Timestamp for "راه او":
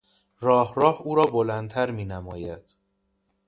0.75-1.15